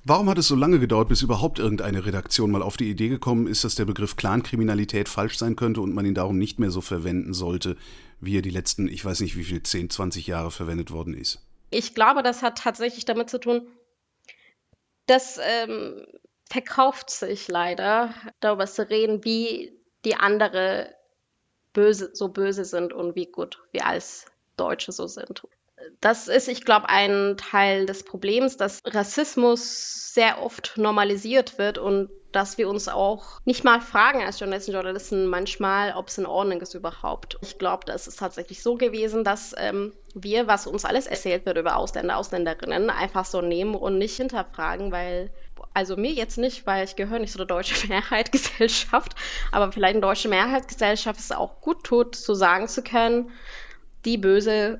Warum 0.07 0.29
hat 0.29 0.37
es 0.37 0.47
so 0.47 0.55
lange 0.55 0.77
gedauert, 0.77 1.07
bis 1.07 1.23
überhaupt 1.23 1.57
irgendeine 1.57 2.05
Redaktion 2.05 2.51
mal 2.51 2.61
auf 2.61 2.77
die 2.77 2.91
Idee 2.91 3.07
gekommen 3.07 3.47
ist, 3.47 3.63
dass 3.63 3.73
der 3.73 3.85
Begriff 3.85 4.17
Clankriminalität 4.17 5.09
falsch 5.09 5.37
sein 5.37 5.55
könnte 5.55 5.81
und 5.81 5.95
man 5.95 6.05
ihn 6.05 6.13
darum 6.13 6.37
nicht 6.37 6.59
mehr 6.59 6.69
so 6.69 6.81
verwenden 6.81 7.33
sollte, 7.33 7.75
wie 8.19 8.37
er 8.37 8.43
die 8.43 8.51
letzten, 8.51 8.87
ich 8.87 9.03
weiß 9.03 9.21
nicht 9.21 9.35
wie 9.35 9.45
viel, 9.45 9.63
10, 9.63 9.89
20 9.89 10.27
Jahre 10.27 10.51
verwendet 10.51 10.91
worden 10.91 11.15
ist? 11.15 11.39
Ich 11.71 11.95
glaube, 11.95 12.21
das 12.21 12.43
hat 12.43 12.59
tatsächlich 12.59 13.05
damit 13.05 13.31
zu 13.31 13.39
tun, 13.39 13.67
das 15.05 15.39
ähm, 15.41 16.05
verkauft 16.49 17.09
sich 17.09 17.47
leider, 17.47 18.13
darüber 18.39 18.65
zu 18.65 18.89
reden, 18.89 19.23
wie 19.23 19.79
die 20.03 20.15
andere 20.15 20.95
böse, 21.73 22.11
so 22.13 22.29
böse 22.29 22.65
sind 22.65 22.93
und 22.93 23.15
wie 23.15 23.25
gut 23.25 23.61
wir 23.71 23.85
als 23.85 24.25
Deutsche 24.57 24.91
so 24.91 25.07
sind. 25.07 25.43
Das 26.01 26.27
ist, 26.27 26.47
ich 26.47 26.65
glaube, 26.65 26.89
ein 26.89 27.37
Teil 27.37 27.85
des 27.85 28.03
Problems, 28.03 28.57
dass 28.57 28.81
Rassismus 28.85 30.13
sehr 30.13 30.41
oft 30.41 30.73
normalisiert 30.77 31.57
wird 31.57 31.77
und 31.77 32.09
dass 32.31 32.57
wir 32.57 32.67
uns 32.69 32.89
auch 32.89 33.39
nicht 33.45 33.63
mal 33.63 33.79
fragen 33.79 34.21
als 34.21 34.39
Journalisten 34.39 34.71
und 34.71 34.75
Journalisten 34.75 35.27
manchmal, 35.27 35.93
ob 35.95 36.09
es 36.09 36.17
in 36.17 36.25
Ordnung 36.25 36.59
ist 36.59 36.73
überhaupt. 36.73 37.37
Ich 37.41 37.57
glaube, 37.57 37.85
das 37.85 38.07
ist 38.07 38.19
tatsächlich 38.19 38.61
so 38.61 38.75
gewesen, 38.75 39.23
dass 39.23 39.55
ähm, 39.57 39.93
wir, 40.13 40.47
was 40.47 40.67
uns 40.67 40.83
alles 40.83 41.07
erzählt 41.07 41.45
wird 41.45 41.57
über 41.57 41.77
Ausländer, 41.77 42.17
Ausländerinnen, 42.17 42.89
einfach 42.89 43.23
so 43.23 43.41
nehmen 43.41 43.75
und 43.75 43.97
nicht 43.97 44.17
hinterfragen, 44.17 44.91
weil 44.91 45.31
also 45.73 45.97
mir 45.97 46.11
jetzt 46.11 46.37
nicht, 46.37 46.65
weil 46.65 46.85
ich 46.85 46.95
gehöre 46.95 47.19
nicht 47.19 47.31
zu 47.31 47.37
der 47.37 47.47
deutschen 47.47 47.87
Mehrheitsgesellschaft, 47.89 49.15
aber 49.51 49.71
vielleicht 49.71 49.95
eine 49.95 50.01
deutsche 50.01 50.29
Mehrheitsgesellschaft 50.29 51.19
ist 51.19 51.35
auch 51.35 51.61
gut 51.61 51.83
tut, 51.83 52.15
zu 52.15 52.33
sagen 52.33 52.67
zu 52.67 52.81
können, 52.81 53.31
die 54.05 54.17
böse 54.17 54.79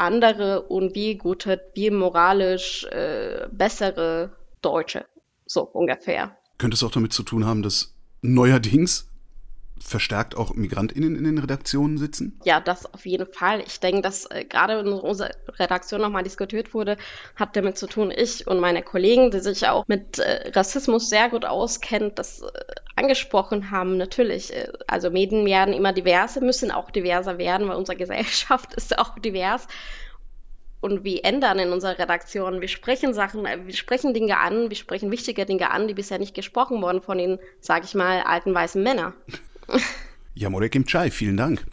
andere 0.00 0.62
und 0.62 0.94
wie 0.94 1.16
gute, 1.16 1.60
wie 1.74 1.90
moralisch 1.90 2.84
äh, 2.86 3.46
bessere 3.52 4.32
Deutsche. 4.62 5.04
So 5.46 5.62
ungefähr. 5.62 6.36
Könnte 6.58 6.74
es 6.74 6.82
auch 6.82 6.90
damit 6.90 7.12
zu 7.12 7.22
tun 7.22 7.44
haben, 7.44 7.62
dass 7.62 7.94
neuerdings 8.22 9.09
verstärkt 9.82 10.36
auch 10.36 10.54
MigrantInnen 10.54 11.16
in 11.16 11.24
den 11.24 11.38
Redaktionen 11.38 11.98
sitzen? 11.98 12.38
Ja, 12.44 12.60
das 12.60 12.92
auf 12.92 13.06
jeden 13.06 13.26
Fall. 13.32 13.62
Ich 13.66 13.80
denke, 13.80 14.02
dass 14.02 14.26
äh, 14.26 14.44
gerade 14.44 14.78
in 14.80 14.88
unserer 14.88 15.30
Redaktion 15.58 16.00
nochmal 16.00 16.22
diskutiert 16.22 16.74
wurde, 16.74 16.96
hat 17.36 17.56
damit 17.56 17.78
zu 17.78 17.86
tun, 17.86 18.12
ich 18.14 18.46
und 18.46 18.60
meine 18.60 18.82
Kollegen, 18.82 19.30
die 19.30 19.40
sich 19.40 19.66
auch 19.68 19.86
mit 19.88 20.18
äh, 20.18 20.50
Rassismus 20.54 21.08
sehr 21.08 21.30
gut 21.30 21.44
auskennen, 21.44 22.12
das 22.14 22.42
äh, 22.42 22.46
angesprochen 22.96 23.70
haben. 23.70 23.96
Natürlich, 23.96 24.54
äh, 24.54 24.68
also 24.86 25.10
Medien 25.10 25.46
werden 25.46 25.74
immer 25.74 25.92
diverser, 25.92 26.40
müssen 26.42 26.70
auch 26.70 26.90
diverser 26.90 27.38
werden, 27.38 27.68
weil 27.68 27.76
unsere 27.76 27.96
Gesellschaft 27.96 28.74
ist 28.76 28.98
auch 28.98 29.18
divers 29.18 29.66
und 30.80 31.04
wir 31.04 31.24
ändern 31.24 31.58
in 31.58 31.72
unserer 31.72 31.98
Redaktion. 31.98 32.60
Wir 32.60 32.68
sprechen 32.68 33.14
Sachen, 33.14 33.46
äh, 33.46 33.66
wir 33.66 33.74
sprechen 33.74 34.14
Dinge 34.14 34.38
an, 34.38 34.70
wir 34.70 34.76
sprechen 34.76 35.10
wichtige 35.10 35.46
Dinge 35.46 35.70
an, 35.70 35.88
die 35.88 35.94
bisher 35.94 36.18
nicht 36.18 36.34
gesprochen 36.34 36.82
wurden 36.82 37.02
von 37.02 37.18
den, 37.18 37.38
sag 37.60 37.84
ich 37.84 37.94
mal, 37.94 38.22
alten 38.22 38.54
weißen 38.54 38.82
Männern. 38.82 39.14
Ja, 40.34 40.48
Morek 40.48 40.74
im 40.74 40.86
Chai, 40.86 41.10
vielen 41.10 41.36
Dank. 41.36 41.64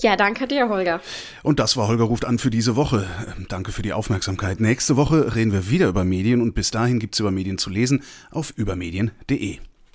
Ja, 0.00 0.16
danke 0.16 0.46
dir, 0.46 0.68
Holger. 0.68 1.00
Und 1.42 1.58
das 1.58 1.76
war 1.76 1.88
Holger 1.88 2.04
ruft 2.04 2.24
an 2.24 2.38
für 2.38 2.50
diese 2.50 2.76
Woche. 2.76 3.06
Danke 3.48 3.72
für 3.72 3.82
die 3.82 3.92
Aufmerksamkeit. 3.92 4.60
Nächste 4.60 4.96
Woche 4.96 5.34
reden 5.34 5.52
wir 5.52 5.70
wieder 5.70 5.88
über 5.88 6.04
Medien 6.04 6.40
und 6.40 6.54
bis 6.54 6.70
dahin 6.70 6.98
gibt's 6.98 7.20
über 7.20 7.30
Medien 7.30 7.58
zu 7.58 7.70
lesen 7.70 8.02
auf 8.30 8.52
übermedien.de. 8.56 9.58